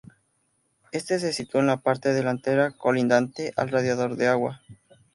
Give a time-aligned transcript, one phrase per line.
[0.91, 4.63] Este se situó en la parte delantera colindante al radiador de agua.